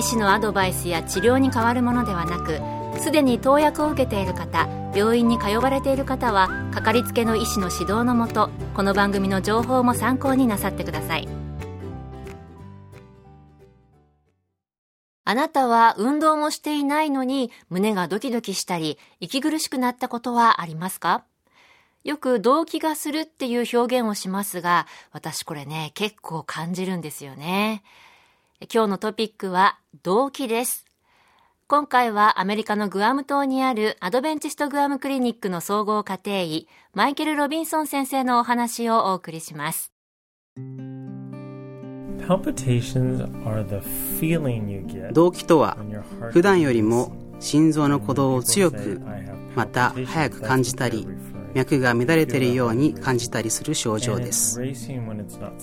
[0.00, 2.58] 医師のアドバイスや治療に変わるものではなく
[3.02, 11.28] すでに投薬を受けている方病院に通われている方はかかりつけの医師の指導のもとこの番組の情報も参考になさってください
[15.24, 21.24] あなたは運動もしていないのに胸がドキドキしたり息苦しくなったことはありますか？
[22.04, 27.82] よく動悸がするっていう表現をしますが、私これね、結構感じるんですよね。
[28.68, 30.84] 今日のトピックは動悸です。
[31.66, 39.94] 今回はアメリカのグアム島にあるアドベンチストグアムクリニックの総合家庭医、マイケル・ロビンソン先生のお話をお送りします。
[45.12, 45.78] 動悸とは
[46.30, 49.00] 普段よりも心臓の鼓動を強く
[49.56, 51.08] また早く感じたり
[51.54, 54.60] 脈が乱れているように感じたりする症状です。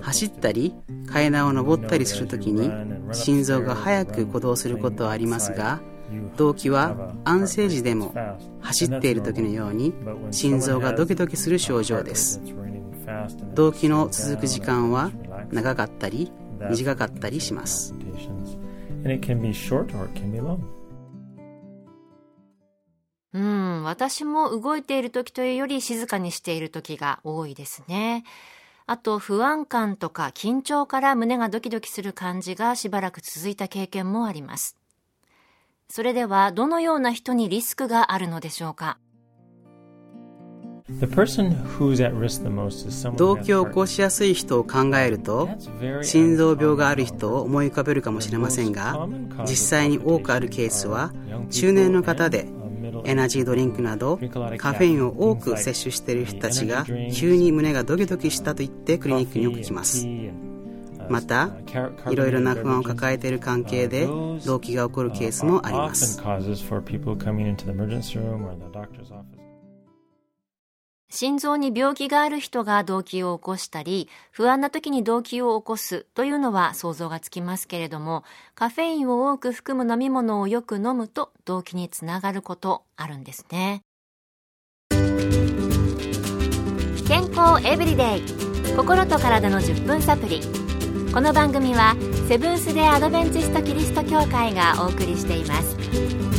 [0.00, 0.74] 走ったり
[1.06, 2.70] 階段を上ったりするときに
[3.12, 5.80] 心臓が早く鼓動することはありますが
[6.36, 8.14] 動機は安静時でも
[8.60, 9.92] 走っている時のように
[10.30, 12.40] 心臓がドキドキする症状です。
[13.54, 15.10] 動機の続く時間は
[15.50, 16.32] 長かったり
[16.70, 17.94] 短かったりします
[23.34, 28.24] うん、私も動いている時というより静かにしている時が多いですね。
[28.84, 34.76] あと不安感とか緊張から胸がドキドキする感じがしばらく続いた経験もあります。
[35.88, 38.98] それではどのような人にリスクがあるのでしょうか？
[43.16, 45.48] 動機を起こしやすい人を考えると
[46.02, 49.06] 心臓病がある人を思い浮かべるかもしれませんが
[49.46, 51.12] 実際に多くあるケースは
[51.50, 52.48] 中年の方で
[53.04, 54.18] エナジードリンクなど
[54.58, 60.06] カフェインを多く摂取している人たちが急に胸がドキドキしたと言ってクリニックによく来ます。
[61.08, 61.50] また
[62.10, 66.22] いろいろな不安を抱えている関係で動悸が起こるケースもあります
[71.14, 78.24] 心臓に病気がある人が動悸を起こしたり、不安な時に動悸を起こすというのは想像がつきますけれども、
[78.54, 83.82] カフェインを多く含む飲み物をよく飲むと動悸につながることあるんですね。
[87.06, 88.22] 健康エブリデイ。
[88.74, 90.40] 心と体の10分サプリ。
[91.12, 91.94] この番組は
[92.26, 96.31] セブンス・デ・アドベンチスト・キリスト教会がお送りしています。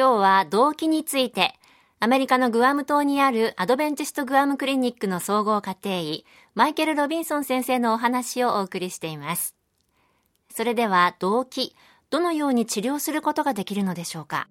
[0.00, 1.52] 今日は動機について、
[1.98, 6.24] アメリカのグアム島にあるアドベンチストグアムクリニックの総合家庭医、
[6.54, 9.54] マイケル・ロビンソン先生のお話をお送りしています。
[10.50, 11.76] それでは動機、
[12.08, 14.48] どのように治療することができるのでしょうか？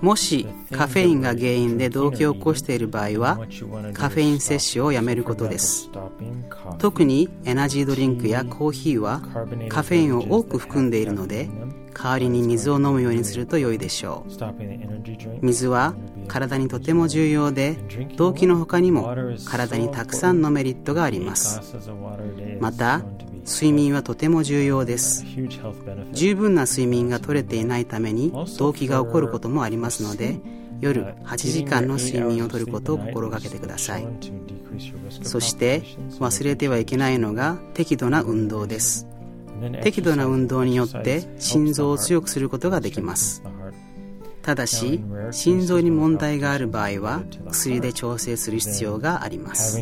[0.00, 3.36] もしカフェインが原因で動悸を起こしている場合は
[3.94, 5.90] カフェイン摂取をやめることです。
[6.78, 9.22] 特にエナジードリンクやコーヒーは
[9.68, 11.48] カフェインを多く含んでいるので
[11.94, 14.32] 代わりに水を飲むようにすると良いでしょう。
[15.42, 15.94] 水は
[16.28, 17.76] 体にとても重要で
[18.16, 19.12] 動悸の他にも
[19.46, 21.60] 体にたくさんのメリットがあります。
[22.60, 23.02] また
[23.44, 25.24] 睡眠はとても重要です。
[26.12, 30.40] 十分な睡眠が取れていないために動悸が起こることもありますので
[30.80, 34.06] 夜8時間の睡眠をとることを心がけてください。
[35.22, 35.82] そして
[36.18, 39.06] 忘れてはいけないのが適度な運動です。
[39.82, 43.42] 適度な運動によって心臓を強くすることができます。
[44.44, 49.78] ただし心臓に問題がある場合は薬で調整する必要があります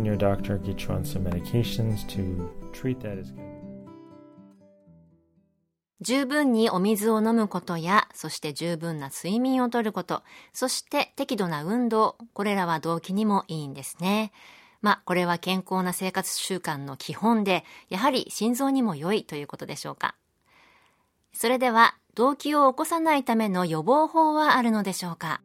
[6.03, 10.23] 十分にお水を飲むことや、そして十分な睡眠をとること、
[10.53, 14.33] そして適度な運動、これらは動機にもいいんですね。
[14.81, 20.17] まあ、これは健康な生活習慣の基本で、やはり心臓にも良いということでしょうか。
[21.33, 25.41] それでは、動機を起こさないための予防法はあるのでしょうか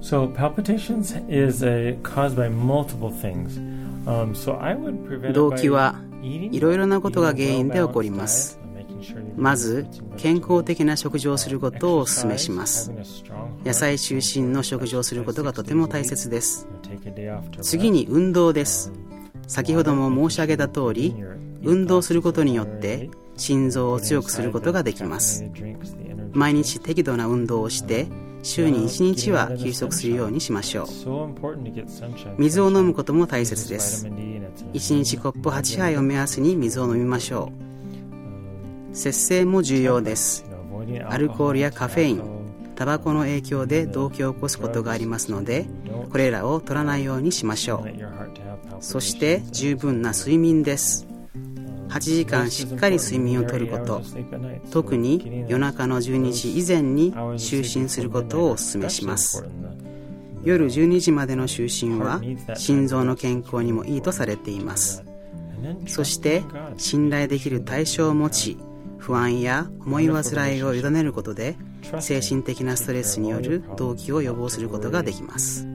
[0.00, 3.58] So palpitations is a, caused by multiple things.
[4.06, 8.58] Um, so I would prevent 動機はいろいろなことが原因で起こります。
[9.36, 9.86] まず
[10.16, 12.92] 健康的な食事をすることをお勧めします。
[13.64, 16.68] 野菜中心の食事をすることがとても大切です。
[17.62, 18.92] 次に運動です。
[19.46, 21.14] 先ほども申し上げた通り
[21.62, 25.44] 運動することによって心臓を強くすることができます。
[26.32, 28.08] 毎日適度な運動をして
[28.42, 30.86] 週に1日は休息するようにしましょう。
[32.38, 34.08] 水を飲むことも大切です。
[34.72, 37.52] 1日コップ8杯を目安に水を飲みましょ
[38.92, 38.96] う。
[38.96, 40.44] 節制も重要です。
[41.08, 42.22] アルコールやカフェイン
[42.74, 45.66] タバコの影響で動悸を起こすことがありますので
[46.10, 48.82] これらを取らないようにしましょう。
[48.82, 51.06] そして十分な睡眠です。
[51.88, 54.02] 8時間しっかり睡眠をとること。
[54.70, 59.44] 特に夜中の12時以前に就寝することをお勧めします。
[60.48, 62.22] 夜12時までの就寝は
[62.56, 65.04] 心臓の健康にもいいとされています。
[65.86, 66.42] そして
[66.78, 68.56] 信頼できる対象を持ち
[68.96, 71.56] 不安や思い煩いを委ねることで
[72.00, 75.66] 精神的なストレスによる動悸を予防することができます。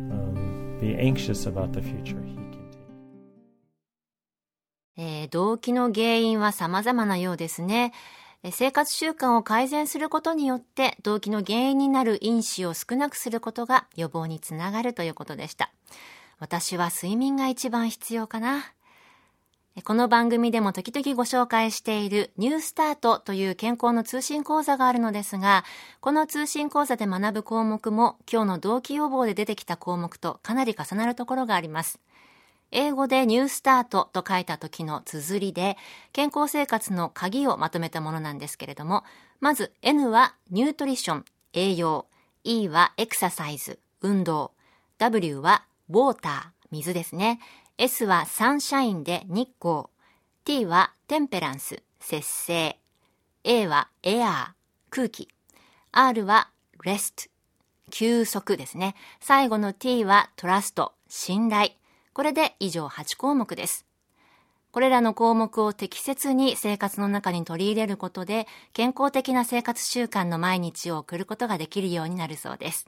[4.98, 7.94] えー、動機の原因は様々なようですね。
[8.52, 15.72] 生活習慣を改善することによって動機の原因になる因子を少なくすることが予防につながるということでした。
[16.40, 18.74] 私は睡眠が一番必要かな。
[19.82, 25.64] この番組でも時々ご紹介しているニュースタートという健康の通信講座があるのですが、
[26.00, 32.00] この通信講座で学ぶ項目も今日の動機予防で出てきた項目とかなり重なるところがあります。
[32.74, 35.78] 英語でニュースタートと書いた時の綴りで、
[36.12, 39.04] 健康生活の鍵をまとめたものなんですけれども、
[39.40, 42.08] まず N はニュートリション、栄養、
[42.44, 44.54] E はエクササイズ、運動、
[44.98, 47.40] W はウォーター、水ですね。
[47.78, 49.86] S はサンシャインで日光、
[50.44, 52.80] T はテンペランス、節制、
[53.44, 54.48] A はエアー、
[54.90, 55.30] 空気、
[55.92, 56.50] R は
[56.84, 57.24] レスト、
[57.92, 58.96] 休息ですね。
[59.20, 61.74] 最後の T はトラスト、信頼。
[62.14, 63.86] これで以上8項目です。
[64.72, 72.88] これらの項目を適切に生活の中に取り入れることで、健康的な生活習慣の毎日を送ることができるようになるそうです。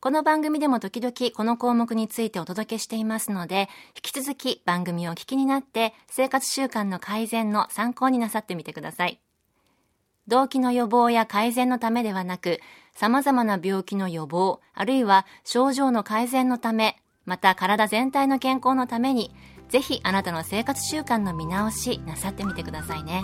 [0.00, 9.20] この番組でも時々この項目についてお届けしていますので、引き続き番組をお聞きになって生活習慣の改善の参考になさってみてください。
[10.26, 12.60] 動機の予防や改善のためではなく、
[12.94, 19.30] 様々な病気の予防、あるいは症状の改善のため、また体全体の健康のために
[19.68, 23.22] ぜひあなたの生活習慣の見直しなさってみてくださいね。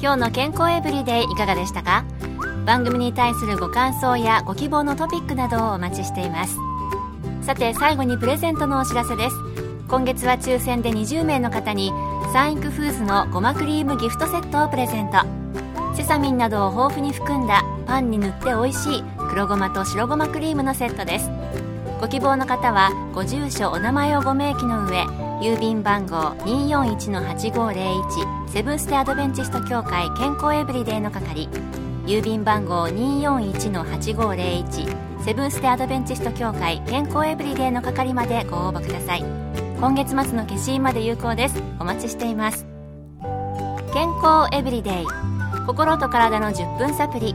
[0.00, 2.04] 今日の健康エブリデイいかがでしたか？
[2.66, 6.56] 番組に対するご感想やご希望のトピックなどをお待ちしています。
[7.42, 9.36] さて最後にプレゼントのお知らせです。
[9.86, 11.92] 今月は抽選で20名の方に
[12.32, 15.18] サンインクフーズのごまクリームギフトセットをプレゼント。
[15.94, 21.30] セサミンなどを豊富に含んだパンに塗って美味しい黒ごまと白ごまクリームのセットです。
[22.04, 25.06] ご希望の方はご住所お名前をご明記の上
[25.40, 31.48] 郵便番号241-8501セブンステ・アドベンチスト協会健康エブリデイの係
[32.04, 39.24] 郵便番号241-8501セブンステ・アドベンチスト協会健康エブリデイの係までご応募ください。
[39.80, 41.62] 今月末の消印まで有効です。
[41.80, 42.66] お待ちしています。
[43.94, 45.06] 健康エブリデイ
[45.66, 47.34] 心と体の10分サプリ。